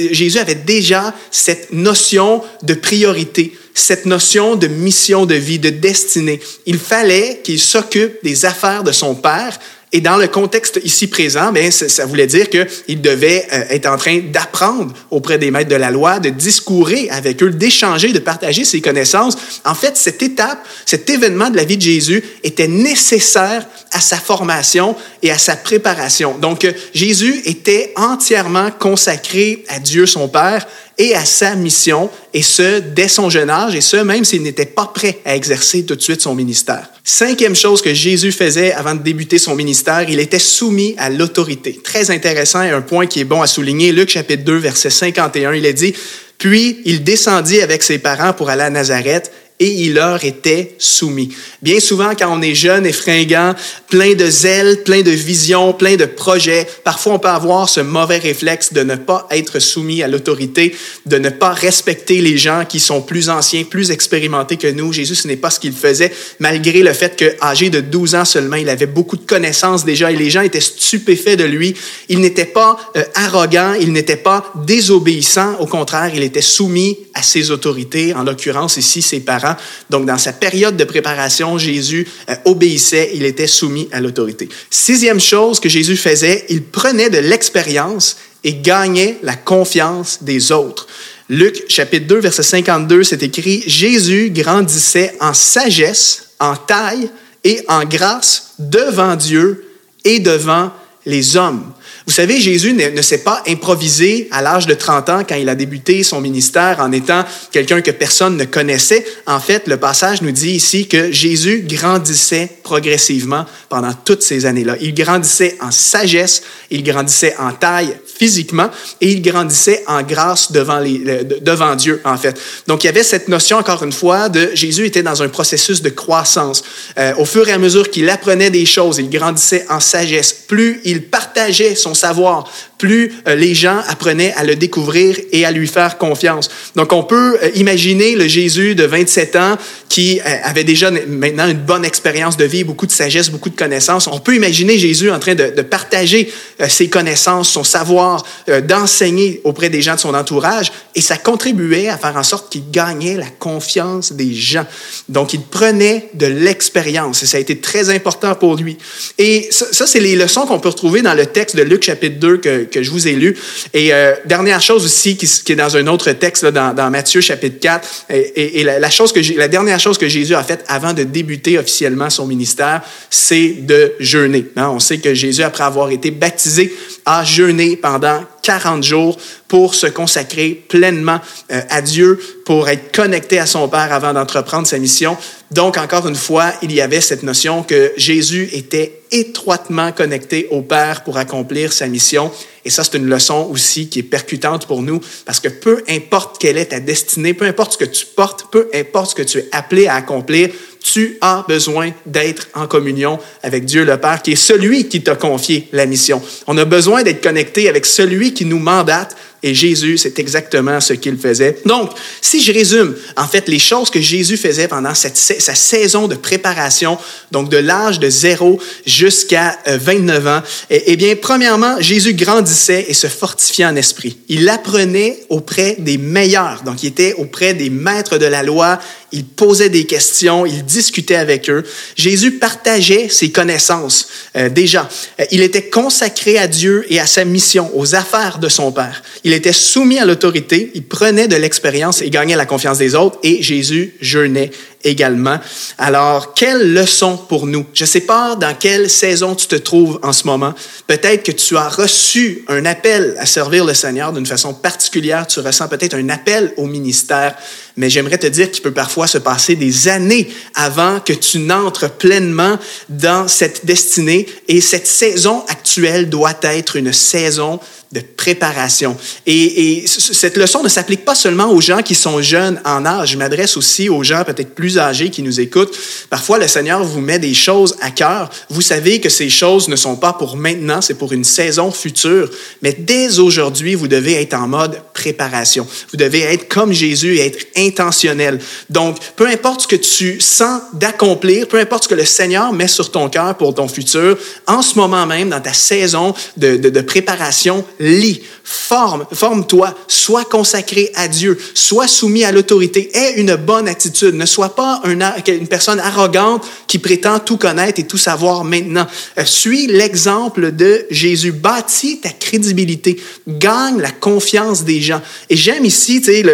euh, 0.00 0.08
Jésus 0.10 0.38
avait 0.38 0.54
déjà 0.54 1.12
cette 1.30 1.74
notion 1.74 2.42
de 2.62 2.72
priorité, 2.72 3.54
cette 3.74 4.06
notion 4.06 4.56
de 4.56 4.68
mission 4.68 5.26
de 5.26 5.34
vie, 5.34 5.58
de 5.58 5.68
destinée. 5.68 6.40
Il 6.64 6.78
fallait 6.78 7.42
qu'il 7.44 7.60
s'occupe 7.60 8.24
des 8.24 8.46
affaires 8.46 8.84
de 8.84 8.92
son 8.92 9.14
père 9.14 9.58
et 9.94 10.00
dans 10.00 10.16
le 10.16 10.26
contexte 10.26 10.80
ici 10.84 11.06
présent, 11.06 11.52
bien, 11.52 11.70
ça, 11.70 12.06
voulait 12.06 12.26
dire 12.26 12.48
qu'il 12.48 13.02
devait 13.02 13.46
euh, 13.52 13.64
être 13.68 13.86
en 13.86 13.98
train 13.98 14.20
d'apprendre 14.20 14.94
auprès 15.10 15.36
des 15.36 15.50
maîtres 15.50 15.68
de 15.68 15.76
la 15.76 15.90
loi, 15.90 16.18
de 16.18 16.30
discourir 16.30 17.12
avec 17.12 17.42
eux, 17.42 17.50
d'échanger, 17.50 18.10
de 18.12 18.18
partager 18.18 18.64
ses 18.64 18.80
connaissances. 18.80 19.36
En 19.66 19.74
fait, 19.74 19.98
cette 19.98 20.22
étape, 20.22 20.66
cet 20.86 21.10
événement 21.10 21.50
de 21.50 21.56
la 21.56 21.64
vie 21.64 21.76
de 21.76 21.82
Jésus 21.82 22.24
était 22.42 22.68
nécessaire 22.68 23.66
à 23.90 24.00
sa 24.00 24.16
formation 24.16 24.96
et 25.22 25.30
à 25.30 25.36
sa 25.36 25.56
préparation. 25.56 26.38
Donc, 26.38 26.64
euh, 26.64 26.72
Jésus 26.94 27.42
était 27.44 27.92
entièrement 27.96 28.70
consacré 28.70 29.62
à 29.68 29.78
Dieu 29.78 30.06
son 30.06 30.26
Père 30.26 30.66
et 31.02 31.16
à 31.16 31.24
sa 31.24 31.56
mission, 31.56 32.08
et 32.32 32.42
ce, 32.42 32.78
dès 32.78 33.08
son 33.08 33.28
jeune 33.28 33.50
âge, 33.50 33.74
et 33.74 33.80
ce, 33.80 33.96
même 33.96 34.24
s'il 34.24 34.42
n'était 34.42 34.66
pas 34.66 34.86
prêt 34.94 35.18
à 35.24 35.34
exercer 35.34 35.84
tout 35.84 35.96
de 35.96 36.00
suite 36.00 36.20
son 36.20 36.36
ministère. 36.36 36.88
Cinquième 37.02 37.56
chose 37.56 37.82
que 37.82 37.92
Jésus 37.92 38.30
faisait 38.30 38.72
avant 38.72 38.94
de 38.94 39.02
débuter 39.02 39.38
son 39.38 39.56
ministère, 39.56 40.08
il 40.08 40.20
était 40.20 40.38
soumis 40.38 40.94
à 40.98 41.10
l'autorité. 41.10 41.80
Très 41.82 42.12
intéressant 42.12 42.62
et 42.62 42.70
un 42.70 42.82
point 42.82 43.06
qui 43.06 43.18
est 43.18 43.24
bon 43.24 43.42
à 43.42 43.48
souligner. 43.48 43.90
Luc 43.90 44.10
chapitre 44.10 44.44
2, 44.44 44.56
verset 44.58 44.90
51, 44.90 45.54
il 45.54 45.66
est 45.66 45.72
dit, 45.72 45.92
Puis 46.38 46.78
il 46.84 47.02
descendit 47.02 47.60
avec 47.60 47.82
ses 47.82 47.98
parents 47.98 48.32
pour 48.32 48.48
aller 48.48 48.62
à 48.62 48.70
Nazareth 48.70 49.32
et 49.60 49.84
il 49.84 49.94
leur 49.94 50.24
était 50.24 50.74
soumis. 50.78 51.28
Bien 51.62 51.78
souvent, 51.78 52.14
quand 52.18 52.36
on 52.36 52.42
est 52.42 52.54
jeune 52.54 52.84
et 52.84 52.92
fringant, 52.92 53.54
plein 53.88 54.14
de 54.14 54.26
zèle, 54.26 54.82
plein 54.82 55.02
de 55.02 55.10
vision, 55.10 55.72
plein 55.72 55.96
de 55.96 56.04
projets, 56.04 56.66
parfois 56.82 57.14
on 57.14 57.18
peut 57.18 57.28
avoir 57.28 57.68
ce 57.68 57.80
mauvais 57.80 58.18
réflexe 58.18 58.72
de 58.72 58.82
ne 58.82 58.96
pas 58.96 59.26
être 59.30 59.60
soumis 59.60 60.02
à 60.02 60.08
l'autorité, 60.08 60.74
de 61.06 61.18
ne 61.18 61.28
pas 61.28 61.52
respecter 61.52 62.20
les 62.20 62.38
gens 62.38 62.64
qui 62.68 62.80
sont 62.80 63.02
plus 63.02 63.28
anciens, 63.28 63.64
plus 63.64 63.90
expérimentés 63.90 64.56
que 64.56 64.66
nous. 64.66 64.92
Jésus, 64.92 65.14
ce 65.14 65.28
n'est 65.28 65.36
pas 65.36 65.50
ce 65.50 65.60
qu'il 65.60 65.72
faisait, 65.72 66.12
malgré 66.40 66.82
le 66.82 66.92
fait 66.92 67.14
qu'âgé 67.14 67.70
de 67.70 67.80
12 67.80 68.14
ans 68.16 68.24
seulement, 68.24 68.56
il 68.56 68.68
avait 68.68 68.86
beaucoup 68.86 69.16
de 69.16 69.26
connaissances 69.26 69.84
déjà 69.84 70.10
et 70.10 70.16
les 70.16 70.30
gens 70.30 70.42
étaient 70.42 70.60
stupéfaits 70.60 71.36
de 71.36 71.44
lui. 71.44 71.74
Il 72.08 72.20
n'était 72.20 72.46
pas 72.46 72.78
euh, 72.96 73.04
arrogant, 73.14 73.74
il 73.80 73.92
n'était 73.92 74.16
pas 74.16 74.52
désobéissant, 74.64 75.56
au 75.60 75.66
contraire, 75.66 76.10
il 76.14 76.22
était 76.22 76.42
soumis 76.42 76.98
à 77.14 77.22
ses 77.22 77.50
autorités, 77.50 78.14
en 78.14 78.24
l'occurrence 78.24 78.76
ici 78.76 79.02
ses 79.02 79.20
parents 79.20 79.41
donc, 79.90 80.06
dans 80.06 80.18
sa 80.18 80.32
période 80.32 80.76
de 80.76 80.84
préparation, 80.84 81.58
Jésus 81.58 82.06
euh, 82.28 82.34
obéissait, 82.44 83.10
il 83.14 83.24
était 83.24 83.46
soumis 83.46 83.88
à 83.92 84.00
l'autorité. 84.00 84.48
Sixième 84.70 85.20
chose 85.20 85.60
que 85.60 85.68
Jésus 85.68 85.96
faisait, 85.96 86.44
il 86.48 86.62
prenait 86.62 87.10
de 87.10 87.18
l'expérience 87.18 88.16
et 88.44 88.54
gagnait 88.54 89.18
la 89.22 89.34
confiance 89.34 90.22
des 90.22 90.52
autres. 90.52 90.86
Luc 91.28 91.64
chapitre 91.68 92.06
2, 92.06 92.18
verset 92.18 92.42
52, 92.42 93.04
c'est 93.04 93.22
écrit, 93.22 93.62
Jésus 93.66 94.30
grandissait 94.30 95.14
en 95.20 95.32
sagesse, 95.32 96.30
en 96.40 96.56
taille 96.56 97.10
et 97.44 97.64
en 97.68 97.84
grâce 97.84 98.54
devant 98.58 99.16
Dieu 99.16 99.64
et 100.04 100.18
devant 100.18 100.72
les 101.06 101.36
hommes. 101.36 101.72
Vous 102.06 102.12
savez, 102.12 102.40
Jésus 102.40 102.72
ne, 102.72 103.02
s'est 103.02 103.18
pas 103.18 103.42
improvisé 103.48 104.28
à 104.30 104.40
l'âge 104.40 104.66
de 104.66 104.74
30 104.74 105.08
ans 105.08 105.22
quand 105.28 105.34
il 105.34 105.48
a 105.48 105.54
débuté 105.54 106.02
son 106.02 106.20
ministère 106.20 106.78
en 106.80 106.92
étant 106.92 107.24
quelqu'un 107.50 107.80
que 107.80 107.90
personne 107.90 108.36
ne 108.36 108.44
connaissait. 108.44 109.04
En 109.26 109.40
fait, 109.40 109.66
le 109.66 109.76
passage 109.76 110.22
nous 110.22 110.30
dit 110.30 110.52
ici 110.52 110.86
que 110.86 111.10
Jésus 111.10 111.64
grandissait 111.68 112.48
progressivement 112.62 113.44
pendant 113.68 113.92
toutes 113.92 114.22
ces 114.22 114.46
années-là. 114.46 114.76
Il 114.80 114.94
grandissait 114.94 115.56
en 115.60 115.70
sagesse, 115.70 116.42
il 116.70 116.84
grandissait 116.84 117.34
en 117.38 117.52
taille 117.52 117.96
physiquement 118.06 118.70
et 119.00 119.12
il 119.12 119.22
grandissait 119.22 119.82
en 119.86 120.02
grâce 120.02 120.52
devant, 120.52 120.78
les, 120.78 120.98
devant 121.40 121.74
Dieu, 121.74 122.00
en 122.04 122.16
fait. 122.16 122.38
Donc, 122.68 122.84
il 122.84 122.86
y 122.86 122.90
avait 122.90 123.02
cette 123.02 123.28
notion, 123.28 123.58
encore 123.58 123.82
une 123.82 123.92
fois, 123.92 124.28
de 124.28 124.50
Jésus 124.54 124.86
était 124.86 125.02
dans 125.02 125.22
un 125.22 125.28
processus 125.28 125.82
de 125.82 125.90
croissance. 125.90 126.62
Euh, 126.98 127.14
au 127.16 127.24
fur 127.24 127.48
et 127.48 127.52
à 127.52 127.58
mesure 127.58 127.90
qu'il 127.90 128.08
apprenait 128.08 128.50
des 128.50 128.66
choses, 128.66 128.98
il 128.98 129.10
grandissait 129.10 129.66
en 129.68 129.80
sagesse. 129.80 130.32
Plus 130.32 130.80
il 130.84 130.92
il 130.92 131.02
partageait 131.08 131.74
son 131.74 131.91
savoir, 131.94 132.44
plus 132.82 133.12
euh, 133.28 133.36
les 133.36 133.54
gens 133.54 133.80
apprenaient 133.86 134.34
à 134.36 134.42
le 134.42 134.56
découvrir 134.56 135.16
et 135.30 135.44
à 135.44 135.52
lui 135.52 135.68
faire 135.68 135.98
confiance. 135.98 136.50
Donc 136.74 136.92
on 136.92 137.04
peut 137.04 137.38
euh, 137.40 137.50
imaginer 137.54 138.16
le 138.16 138.26
Jésus 138.26 138.74
de 138.74 138.82
27 138.82 139.36
ans 139.36 139.56
qui 139.88 140.18
euh, 140.18 140.24
avait 140.42 140.64
déjà 140.64 140.90
maintenant 140.90 141.46
une 141.46 141.60
bonne 141.60 141.84
expérience 141.84 142.36
de 142.36 142.44
vie, 142.44 142.64
beaucoup 142.64 142.86
de 142.86 142.90
sagesse, 142.90 143.30
beaucoup 143.30 143.50
de 143.50 143.54
connaissances. 143.54 144.08
On 144.08 144.18
peut 144.18 144.34
imaginer 144.34 144.78
Jésus 144.78 145.12
en 145.12 145.20
train 145.20 145.36
de, 145.36 145.62
partager 145.62 146.32
ses 146.68 146.88
connaissances, 146.88 147.50
son 147.50 147.62
savoir, 147.62 148.24
d'enseigner 148.66 149.40
auprès 149.44 149.68
des 149.68 149.80
gens 149.80 149.94
de 149.94 150.00
son 150.00 150.14
entourage 150.14 150.72
et 150.96 151.00
ça 151.00 151.16
contribuait 151.16 151.88
à 151.88 151.96
faire 151.96 152.16
en 152.16 152.24
sorte 152.24 152.50
qu'il 152.50 152.68
gagnait 152.70 153.16
la 153.16 153.28
confiance 153.38 154.12
des 154.12 154.34
gens. 154.34 154.66
Donc 155.08 155.34
il 155.34 155.42
prenait 155.42 156.08
de 156.14 156.26
l'expérience 156.26 157.22
et 157.22 157.26
ça 157.26 157.36
a 157.36 157.40
été 157.40 157.58
très 157.58 157.90
important 157.90 158.34
pour 158.34 158.56
lui. 158.56 158.76
Et 159.18 159.46
ça, 159.52 159.66
ça 159.70 159.86
c'est 159.86 160.00
les 160.00 160.16
leçons 160.16 160.46
qu'on 160.46 160.58
peut 160.58 160.70
retrouver 160.70 161.02
dans 161.02 161.14
le 161.14 161.26
texte 161.26 161.54
de 161.54 161.62
Luc 161.62 161.84
chapitre 161.84 162.18
2 162.18 162.38
que, 162.38 162.71
que 162.72 162.82
je 162.82 162.90
vous 162.90 163.06
ai 163.06 163.12
lu. 163.12 163.36
Et 163.72 163.92
euh, 163.92 164.14
dernière 164.24 164.60
chose 164.60 164.84
aussi 164.84 165.16
qui, 165.16 165.52
est 165.52 165.56
dans 165.56 165.76
un 165.76 165.86
autre 165.86 166.10
texte, 166.12 166.42
là, 166.42 166.72
dans, 166.72 166.90
Matthieu 166.90 167.20
chapitre 167.20 167.60
4, 167.60 168.06
et, 168.10 168.64
la, 168.64 168.90
chose 168.90 169.12
que 169.12 169.20
la 169.36 169.48
dernière 169.48 169.78
chose 169.78 169.98
que 169.98 170.08
Jésus 170.08 170.34
a 170.34 170.42
faite 170.42 170.64
avant 170.68 170.92
de 170.92 171.04
débuter 171.04 171.58
officiellement 171.58 172.10
son 172.10 172.26
ministère, 172.26 172.82
c'est 173.10 173.54
de 173.60 173.92
jeûner. 174.00 174.46
Hein? 174.56 174.70
On 174.72 174.80
sait 174.80 174.98
que 174.98 175.14
Jésus, 175.14 175.42
après 175.42 175.64
avoir 175.64 175.90
été 175.90 176.10
baptisé, 176.10 176.72
a 177.04 177.24
jeûné 177.24 177.76
pendant 177.76 178.22
40 178.42 178.82
jours 178.82 179.18
pour 179.48 179.74
se 179.74 179.86
consacrer 179.86 180.50
pleinement 180.68 181.20
euh, 181.50 181.60
à 181.68 181.82
Dieu, 181.82 182.18
pour 182.44 182.68
être 182.68 182.94
connecté 182.94 183.38
à 183.38 183.46
son 183.46 183.68
Père 183.68 183.92
avant 183.92 184.12
d'entreprendre 184.12 184.66
sa 184.66 184.78
mission. 184.78 185.16
Donc, 185.50 185.76
encore 185.76 186.08
une 186.08 186.16
fois, 186.16 186.52
il 186.62 186.72
y 186.72 186.80
avait 186.80 187.00
cette 187.00 187.22
notion 187.22 187.62
que 187.62 187.92
Jésus 187.96 188.48
était 188.52 189.02
étroitement 189.10 189.92
connecté 189.92 190.48
au 190.50 190.62
Père 190.62 191.04
pour 191.04 191.18
accomplir 191.18 191.72
sa 191.72 191.86
mission. 191.86 192.32
Et 192.64 192.70
ça, 192.70 192.84
c'est 192.84 192.96
une 192.96 193.08
leçon 193.08 193.48
aussi 193.50 193.88
qui 193.88 193.98
est 193.98 194.04
percutante 194.04 194.66
pour 194.66 194.82
nous, 194.82 195.00
parce 195.26 195.40
que 195.40 195.48
peu 195.48 195.82
importe 195.88 196.38
quelle 196.38 196.56
est 196.56 196.66
ta 196.66 196.80
destinée, 196.80 197.34
peu 197.34 197.44
importe 197.44 197.72
ce 197.72 197.78
que 197.78 197.84
tu 197.84 198.06
portes, 198.06 198.46
peu 198.50 198.68
importe 198.72 199.10
ce 199.10 199.14
que 199.16 199.22
tu 199.22 199.38
es 199.38 199.48
appelé 199.52 199.86
à 199.86 199.96
accomplir, 199.96 200.50
tu 200.82 201.18
as 201.20 201.44
besoin 201.48 201.92
d'être 202.06 202.48
en 202.54 202.66
communion 202.66 203.18
avec 203.42 203.64
Dieu 203.64 203.84
le 203.84 203.96
Père, 203.98 204.22
qui 204.22 204.32
est 204.32 204.36
celui 204.36 204.88
qui 204.88 205.02
t'a 205.02 205.16
confié 205.16 205.68
la 205.72 205.86
mission. 205.86 206.22
On 206.46 206.58
a 206.58 206.64
besoin 206.64 207.02
d'être 207.02 207.22
connecté 207.22 207.68
avec 207.68 207.86
celui 207.86 208.34
qui 208.34 208.44
nous 208.44 208.58
mandate 208.58 209.16
et 209.42 209.54
Jésus, 209.54 209.98
c'est 209.98 210.18
exactement 210.20 210.80
ce 210.80 210.92
qu'il 210.92 211.18
faisait. 211.18 211.58
Donc, 211.66 211.90
si 212.20 212.40
je 212.40 212.52
résume, 212.52 212.94
en 213.16 213.26
fait, 213.26 213.48
les 213.48 213.58
choses 213.58 213.90
que 213.90 214.00
Jésus 214.00 214.36
faisait 214.36 214.68
pendant 214.68 214.94
cette, 214.94 215.16
sa 215.16 215.54
saison 215.54 216.06
de 216.06 216.14
préparation, 216.14 216.96
donc 217.32 217.48
de 217.48 217.56
l'âge 217.56 217.98
de 217.98 218.08
0 218.08 218.60
jusqu'à 218.86 219.58
29 219.66 220.26
euh, 220.26 220.38
ans, 220.38 220.42
eh, 220.70 220.82
eh 220.86 220.96
bien, 220.96 221.16
premièrement, 221.16 221.80
Jésus 221.80 222.14
grandissait 222.14 222.86
et 222.88 222.94
se 222.94 223.08
fortifiait 223.08 223.66
en 223.66 223.74
esprit. 223.74 224.16
Il 224.28 224.48
apprenait 224.48 225.18
auprès 225.28 225.76
des 225.78 225.98
meilleurs, 225.98 226.62
donc 226.62 226.84
il 226.84 226.88
était 226.88 227.14
auprès 227.14 227.54
des 227.54 227.70
maîtres 227.70 228.18
de 228.18 228.26
la 228.26 228.44
loi, 228.44 228.78
il 229.12 229.26
posait 229.26 229.68
des 229.68 229.84
questions, 229.84 230.46
il 230.46 230.64
discutait 230.64 231.16
avec 231.16 231.50
eux. 231.50 231.64
Jésus 231.96 232.32
partageait 232.32 233.08
ses 233.10 233.30
connaissances 233.30 234.08
euh, 234.36 234.48
déjà. 234.48 234.88
Euh, 235.20 235.24
il 235.30 235.42
était 235.42 235.68
consacré 235.68 236.38
à 236.38 236.46
Dieu 236.48 236.86
et 236.88 236.98
à 236.98 237.06
sa 237.06 237.24
mission, 237.24 237.70
aux 237.74 237.94
affaires 237.94 238.38
de 238.38 238.48
son 238.48 238.72
Père. 238.72 239.02
Était 239.32 239.52
soumis 239.52 239.98
à 239.98 240.04
l'autorité, 240.04 240.70
il 240.74 240.84
prenait 240.84 241.28
de 241.28 241.36
l'expérience 241.36 242.02
et 242.02 242.10
gagnait 242.10 242.36
la 242.36 242.46
confiance 242.46 242.78
des 242.78 242.94
autres 242.94 243.18
et 243.22 243.42
Jésus 243.42 243.94
jeûnait 244.00 244.50
également. 244.84 245.38
Alors, 245.78 246.34
quelle 246.34 246.72
leçon 246.72 247.16
pour 247.16 247.46
nous? 247.46 247.66
Je 247.72 247.84
ne 247.84 247.88
sais 247.88 248.00
pas 248.00 248.36
dans 248.36 248.54
quelle 248.54 248.90
saison 248.90 249.34
tu 249.34 249.46
te 249.46 249.56
trouves 249.56 249.98
en 250.02 250.12
ce 250.12 250.26
moment. 250.26 250.54
Peut-être 250.86 251.22
que 251.22 251.32
tu 251.32 251.56
as 251.56 251.68
reçu 251.68 252.44
un 252.48 252.64
appel 252.64 253.16
à 253.18 253.26
servir 253.26 253.64
le 253.64 253.74
Seigneur 253.74 254.12
d'une 254.12 254.26
façon 254.26 254.54
particulière. 254.54 255.26
Tu 255.26 255.40
ressens 255.40 255.68
peut-être 255.68 255.94
un 255.94 256.08
appel 256.08 256.52
au 256.56 256.66
ministère. 256.66 257.34
Mais 257.76 257.88
j'aimerais 257.88 258.18
te 258.18 258.26
dire 258.26 258.50
qu'il 258.50 258.62
peut 258.62 258.72
parfois 258.72 259.06
se 259.06 259.18
passer 259.18 259.56
des 259.56 259.88
années 259.88 260.30
avant 260.54 261.00
que 261.00 261.12
tu 261.12 261.38
n'entres 261.38 261.90
pleinement 261.90 262.58
dans 262.88 263.28
cette 263.28 263.64
destinée. 263.64 264.26
Et 264.48 264.60
cette 264.60 264.86
saison 264.86 265.44
actuelle 265.48 266.10
doit 266.10 266.38
être 266.42 266.76
une 266.76 266.92
saison 266.92 267.60
de 267.92 268.00
préparation. 268.00 268.96
Et, 269.26 269.82
et, 269.82 269.86
cette 269.86 270.36
leçon 270.36 270.62
ne 270.62 270.68
s'applique 270.68 271.04
pas 271.04 271.14
seulement 271.14 271.50
aux 271.50 271.60
gens 271.60 271.82
qui 271.82 271.94
sont 271.94 272.22
jeunes 272.22 272.60
en 272.64 272.86
âge. 272.86 273.10
Je 273.10 273.18
m'adresse 273.18 273.56
aussi 273.56 273.88
aux 273.88 274.02
gens 274.02 274.24
peut-être 274.24 274.54
plus 274.54 274.71
qui 275.10 275.22
nous 275.22 275.40
écoutent. 275.40 275.76
Parfois, 276.10 276.38
le 276.38 276.48
Seigneur 276.48 276.82
vous 276.84 277.00
met 277.00 277.18
des 277.18 277.34
choses 277.34 277.76
à 277.80 277.90
cœur. 277.90 278.30
Vous 278.50 278.62
savez 278.62 279.00
que 279.00 279.08
ces 279.08 279.28
choses 279.28 279.68
ne 279.68 279.76
sont 279.76 279.96
pas 279.96 280.12
pour 280.12 280.36
maintenant, 280.36 280.80
c'est 280.80 280.94
pour 280.94 281.12
une 281.12 281.24
saison 281.24 281.70
future. 281.70 282.30
Mais 282.62 282.76
dès 282.78 283.18
aujourd'hui, 283.18 283.74
vous 283.74 283.88
devez 283.88 284.20
être 284.20 284.34
en 284.34 284.48
mode 284.48 284.80
préparation. 284.94 285.66
Vous 285.90 285.96
devez 285.96 286.20
être 286.20 286.48
comme 286.48 286.72
Jésus 286.72 287.16
et 287.16 287.26
être 287.26 287.46
intentionnel. 287.56 288.38
Donc, 288.70 288.98
peu 289.16 289.26
importe 289.26 289.62
ce 289.62 289.66
que 289.66 289.76
tu 289.76 290.20
sens 290.20 290.62
d'accomplir, 290.74 291.48
peu 291.48 291.58
importe 291.58 291.84
ce 291.84 291.88
que 291.88 291.94
le 291.94 292.04
Seigneur 292.04 292.52
met 292.52 292.68
sur 292.68 292.90
ton 292.90 293.08
cœur 293.08 293.36
pour 293.36 293.54
ton 293.54 293.68
futur, 293.68 294.18
en 294.46 294.62
ce 294.62 294.76
moment 294.76 295.06
même, 295.06 295.30
dans 295.30 295.40
ta 295.40 295.52
saison 295.52 296.14
de, 296.36 296.56
de, 296.56 296.70
de 296.70 296.80
préparation, 296.80 297.64
lis, 297.80 298.22
forme, 298.44 299.06
forme-toi, 299.12 299.74
sois 299.88 300.24
consacré 300.24 300.90
à 300.94 301.08
Dieu, 301.08 301.38
sois 301.54 301.88
soumis 301.88 302.24
à 302.24 302.32
l'autorité, 302.32 302.90
aie 302.94 303.14
une 303.16 303.36
bonne 303.36 303.68
attitude, 303.68 304.14
ne 304.14 304.26
sois 304.26 304.54
pas 304.54 304.61
une 304.84 305.48
personne 305.48 305.80
arrogante 305.80 306.44
qui 306.66 306.78
prétend 306.78 307.18
tout 307.18 307.36
connaître 307.36 307.80
et 307.80 307.86
tout 307.86 307.98
savoir 307.98 308.44
maintenant. 308.44 308.86
Euh, 309.18 309.24
suis 309.24 309.66
l'exemple 309.66 310.52
de 310.52 310.86
Jésus, 310.90 311.32
bâtis 311.32 312.00
ta 312.00 312.10
crédibilité, 312.10 313.00
gagne 313.28 313.80
la 313.80 313.90
confiance 313.90 314.64
des 314.64 314.80
gens. 314.80 315.00
Et 315.28 315.36
j'aime 315.36 315.64
ici, 315.64 316.00
tu 316.00 316.12
sais, 316.12 316.24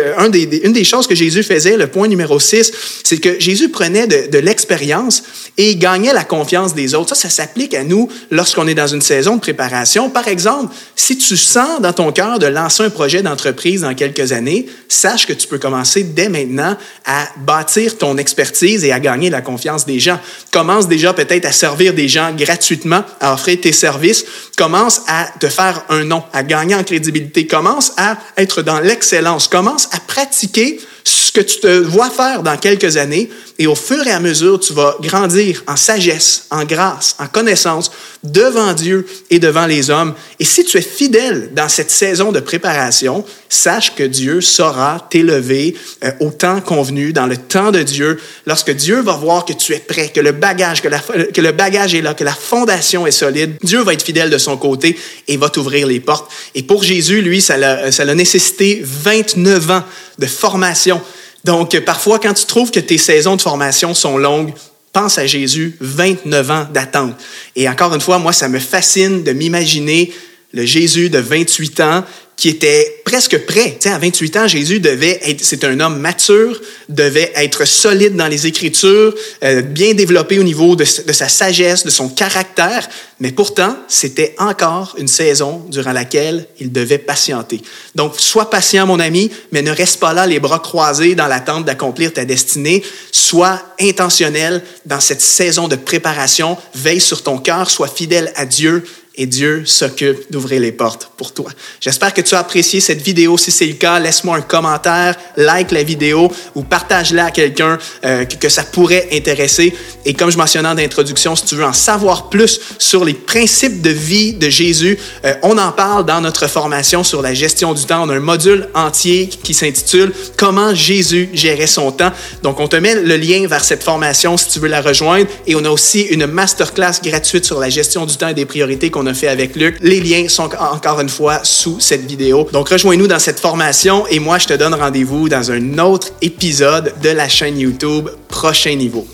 une 0.63 0.73
des 0.73 0.85
choses 0.85 1.07
que 1.07 1.15
Jésus 1.15 1.43
faisait, 1.43 1.77
le 1.77 1.87
point 1.87 2.09
numéro 2.09 2.39
6, 2.39 2.73
c'est 3.05 3.19
que 3.19 3.41
Jésus 3.41 3.69
prenait 3.69 4.07
de, 4.07 4.31
de 4.31 4.39
l'expérience 4.39 5.23
et 5.57 5.77
gagnait 5.77 6.13
la 6.13 6.25
confiance 6.25 6.75
des 6.75 6.95
autres. 6.95 7.15
Ça, 7.15 7.29
ça 7.29 7.31
s'applique 7.31 7.75
à 7.75 7.85
nous 7.85 8.09
lorsqu'on 8.31 8.67
est 8.69 8.75
dans 8.75 8.87
une 8.87 9.03
saison 9.03 9.37
de 9.37 9.41
préparation. 9.41 10.11
Par 10.11 10.29
exemple, 10.29 10.75
si 10.95 11.17
tu 11.17 11.37
sens 11.37 11.81
dans 11.81 11.93
ton 11.93 12.13
cœur 12.13 12.39
de 12.39 12.47
lancer 12.47 12.83
un 12.83 12.91
projet 12.91 13.23
d'entreprise 13.23 13.81
dans 13.81 13.95
quelques 13.95 14.33
années, 14.33 14.67
sache 14.89 15.27
que 15.27 15.33
tu 15.33 15.49
peux 15.49 15.59
commencer 15.59 16.03
dès 16.03 16.29
maintenant 16.29 16.77
à 17.05 17.29
bâtir 17.39 17.97
ton 17.99 18.18
expertise 18.19 18.85
et 18.85 18.93
à 18.93 19.01
gagner 19.01 19.31
la 19.31 19.41
confiance 19.41 19.87
des 19.87 20.01
gens. 20.01 20.19
Commence 20.53 20.89
déjà 20.89 21.13
peut-être 21.13 21.45
à 21.45 21.53
servir 21.53 21.95
des 21.95 22.09
gens 22.09 22.33
gratuitement, 22.37 23.05
à 23.21 23.35
offrir 23.35 23.61
tes 23.61 23.73
services. 23.73 24.25
Commence 24.57 25.03
à 25.07 25.29
te 25.41 25.49
faire 25.49 25.85
un 25.89 26.05
nom, 26.05 26.23
à 26.33 26.43
gagner 26.43 26.75
en 26.75 26.85
crédibilité. 26.85 27.47
Commence 27.47 27.93
à 27.97 28.17
être 28.37 28.63
dans 28.63 28.81
l'excellence. 28.81 29.49
Commence 29.49 29.89
à 29.93 30.01
pratiquer 30.01 30.81
ce 31.05 31.33
que 31.33 31.41
tu 31.41 31.61
te 31.61 31.79
vois 31.79 32.11
faire 32.11 32.43
dans 32.43 32.57
quelques 32.57 32.97
années 32.97 33.31
et 33.61 33.67
au 33.67 33.75
fur 33.75 34.07
et 34.07 34.13
à 34.13 34.21
mesure, 34.21 34.61
tu 34.61 34.73
vas 34.73 34.97
grandir 35.03 35.65
en 35.67 35.75
sagesse, 35.75 36.47
en 36.51 36.65
grâce, 36.65 37.17
en 37.19 37.27
connaissance 37.27 37.91
devant 38.23 38.73
Dieu 38.73 39.05
et 39.31 39.41
devant 39.41 39.67
les 39.67 39.91
hommes. 39.91 40.15
Et 40.39 40.45
si 40.45 40.65
tu 40.65 40.79
es 40.79 40.83
fidèle 40.83 41.51
dans 41.55 41.69
cette 41.69 41.91
saison 41.91 42.31
de 42.31 42.39
préparation, 42.39 43.25
sache 43.49 43.97
que 43.97 44.05
Dieu 44.05 44.41
saura 44.41 45.05
t'élever 45.11 45.75
euh, 46.05 46.13
au 46.21 46.31
temps 46.31 46.61
convenu, 46.61 47.13
dans 47.13 47.27
le 47.27 47.37
temps 47.37 47.73
de 47.73 47.83
Dieu, 47.83 48.21
lorsque 48.47 48.71
Dieu 48.71 49.01
va 49.01 49.15
voir 49.15 49.45
que 49.45 49.53
tu 49.53 49.73
es 49.75 49.81
prêt, 49.81 50.13
que 50.15 50.21
le 50.21 50.33
bagage, 50.33 50.81
que, 50.81 50.89
la, 50.89 51.01
que 51.01 51.41
le 51.41 51.51
bagage 51.51 51.97
est 51.97 52.03
là, 52.03 52.15
que 52.15 52.25
la 52.25 52.35
fondation 52.35 53.09
est 53.09 53.13
solide. 53.13 53.57
Dieu 53.65 53.83
va 53.83 53.93
être 53.93 54.05
fidèle 54.05 54.31
de 54.31 54.39
son 54.39 54.57
côté 54.57 54.97
et 55.27 55.37
va 55.37 55.49
t'ouvrir 55.49 55.89
les 55.89 55.99
portes. 55.99 56.31
Et 56.55 56.63
pour 56.63 56.85
Jésus, 56.85 57.23
lui, 57.23 57.41
ça 57.41 57.57
l'a 57.57 58.15
nécessité 58.15 58.81
29 58.85 59.71
ans 59.73 59.83
de 60.19 60.27
formation. 60.27 61.01
Donc, 61.45 61.79
parfois, 61.81 62.19
quand 62.19 62.35
tu 62.35 62.47
trouves 62.47 62.71
que 62.71 62.81
tes 62.81 62.99
saisons 62.99 63.37
de 63.37 63.43
formation 63.43 63.95
sont 63.95 64.19
longues, 64.19 64.53
pense 64.93 65.19
à 65.19 65.27
Jésus, 65.27 65.77
29 65.81 66.51
ans 66.51 66.67
d'attente. 66.73 67.15
Et 67.57 67.69
encore 67.69 67.95
une 67.95 68.01
fois, 68.01 68.19
moi, 68.19 68.33
ça 68.33 68.49
me 68.49 68.59
fascine 68.59 69.23
de 69.23 69.33
m'imaginer 69.33 70.13
le 70.53 70.65
Jésus 70.65 71.11
de 71.11 71.19
28 71.19 71.81
ans 71.81 72.05
qui 72.39 72.49
était 72.49 73.03
presque 73.05 73.37
prêt. 73.47 73.77
Tu 73.81 73.89
sais, 73.89 73.91
à 73.91 73.99
28 73.99 74.37
ans, 74.37 74.47
Jésus 74.47 74.79
devait 74.79 75.19
être, 75.25 75.43
c'est 75.43 75.65
un 75.65 75.81
homme 75.81 75.99
mature, 75.99 76.61
devait 76.89 77.33
être 77.35 77.67
solide 77.67 78.15
dans 78.15 78.29
les 78.29 78.47
Écritures, 78.47 79.13
euh, 79.43 79.61
bien 79.61 79.93
développé 79.93 80.39
au 80.39 80.45
niveau 80.45 80.77
de, 80.77 80.85
de, 80.85 81.13
sa 81.13 81.29
sagesse, 81.29 81.85
de 81.85 81.91
son 81.91 82.09
caractère, 82.09 82.89
mais 83.19 83.33
pourtant, 83.33 83.77
c'était 83.89 84.37
encore 84.39 84.95
une 84.99 85.09
saison 85.09 85.65
durant 85.69 85.91
laquelle 85.91 86.47
il 86.61 86.71
devait 86.71 86.99
patienter. 86.99 87.61
Donc, 87.97 88.15
sois 88.19 88.49
patient, 88.49 88.87
mon 88.87 89.01
ami, 89.01 89.33
mais 89.51 89.63
ne 89.63 89.73
reste 89.73 89.99
pas 89.99 90.13
là 90.13 90.25
les 90.25 90.39
bras 90.39 90.61
croisés 90.61 91.17
dans 91.17 91.27
l'attente 91.27 91.65
d'accomplir 91.65 92.13
ta 92.13 92.25
destinée. 92.25 92.85
Sois 93.11 93.61
intentionnel 93.81 94.63
dans 94.87 95.01
cette 95.01 95.23
saison 95.23 95.67
de 95.67 95.75
préparation, 95.75 96.57
veille 96.73 97.01
sur 97.01 97.25
ton 97.25 97.39
cœur, 97.39 97.69
sois 97.69 97.89
fidèle 97.89 98.33
à 98.37 98.47
Dieu 98.47 98.85
et 99.19 99.27
Dieu 99.27 99.65
s'occupe 99.67 100.31
d'ouvrir 100.31 100.61
les 100.61 100.71
portes 100.71 101.11
pour 101.17 101.35
toi. 101.35 101.51
J'espère 101.81 102.15
que 102.15 102.21
tu 102.21 102.37
as 102.37 102.39
apprécié 102.39 102.81
cette 102.81 103.03
vidéo. 103.03 103.37
Si 103.37 103.51
c'est 103.51 103.67
le 103.67 103.75
cas, 103.75 103.99
laisse-moi 103.99 104.37
un 104.37 104.41
commentaire, 104.43 105.17
like 105.37 105.73
la 105.73 105.83
vidéo 105.83 106.31
ou 106.55 106.63
partage-la 106.63 107.27
à 107.27 107.31
quelqu'un 107.33 107.79
euh, 108.05 108.25
que, 108.25 108.49
ça 108.49 108.63
pourrait 108.63 109.09
intéresser. 109.13 109.75
Et 110.05 110.15
comme 110.15 110.31
je 110.31 110.39
mentionnais 110.39 110.69
en 110.69 110.79
introduction, 110.79 111.35
si 111.35 111.45
tu 111.47 111.57
veux 111.57 111.65
en 111.65 111.73
savoir 111.73 112.31
plus 112.31 112.61
sur 112.79 113.05
les 113.05 113.15
principes 113.15 113.83
de 113.83 113.91
vie 113.91 114.35
de 114.35 114.49
Jésus, 114.49 114.97
euh, 115.25 115.35
on 115.43 115.59
en 115.59 115.73
parle 115.73 116.07
dans 116.07 116.21
notre 116.21 116.47
formation 116.47 117.03
sur 117.03 117.21
la 117.21 117.35
gestion 117.35 117.75
du 117.75 117.85
temps. 117.85 118.05
On 118.05 118.11
a 118.11 118.15
un 118.15 118.21
module 118.21 118.69
entier 118.75 119.29
qui 119.43 119.53
s'intitule 119.53 120.13
Comment 120.37 120.77
Jésus 120.77 121.29
gérait 121.33 121.67
son 121.67 121.91
temps. 121.91 122.13
Donc, 122.45 122.61
on 122.61 122.69
te 122.69 122.77
met 122.77 122.95
le 122.95 123.17
lien 123.17 123.49
vers 123.49 123.65
cette 123.65 123.83
formation 123.83 124.37
si 124.37 124.49
tu 124.49 124.61
veux 124.61 124.69
la 124.69 124.81
rejoindre. 124.81 125.27
Et 125.49 125.57
on 125.57 125.65
a 125.65 125.71
aussi 125.71 126.03
une 126.03 126.27
masterclass 126.27 127.01
gratuite 127.03 127.45
sur 127.45 127.59
la 127.59 127.69
gestion 127.69 128.07
du 128.07 128.17
temps 128.17 128.29
et 128.29 128.35
des 128.35 128.47
priorités 128.47 128.91
qu'on 128.91 129.08
fait 129.15 129.29
avec 129.29 129.57
Luc. 129.57 129.79
Les 129.81 130.01
liens 130.01 130.29
sont 130.29 130.51
encore 130.59 131.01
une 131.01 131.09
fois 131.09 131.41
sous 131.43 131.81
cette 131.81 132.07
vidéo. 132.07 132.49
Donc, 132.53 132.69
rejoins-nous 132.69 133.07
dans 133.07 133.19
cette 133.19 133.41
formation 133.41 134.07
et 134.07 134.19
moi, 134.19 134.39
je 134.39 134.47
te 134.47 134.55
donne 134.55 134.75
rendez-vous 134.75 135.29
dans 135.29 135.51
un 135.51 135.79
autre 135.79 136.09
épisode 136.23 136.95
de 137.03 137.11
la 137.11 137.29
chaîne 137.29 137.59
YouTube 137.59 138.09
Prochain 138.29 138.75
Niveau. 138.75 139.07